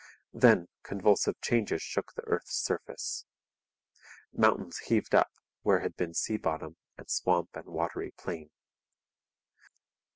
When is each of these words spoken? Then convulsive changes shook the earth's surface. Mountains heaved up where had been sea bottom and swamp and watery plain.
Then 0.33 0.67
convulsive 0.81 1.39
changes 1.41 1.83
shook 1.83 2.13
the 2.15 2.23
earth's 2.23 2.55
surface. 2.55 3.27
Mountains 4.33 4.79
heaved 4.79 5.13
up 5.13 5.29
where 5.61 5.81
had 5.81 5.95
been 5.95 6.15
sea 6.15 6.37
bottom 6.37 6.77
and 6.97 7.07
swamp 7.07 7.49
and 7.53 7.67
watery 7.67 8.11
plain. 8.17 8.49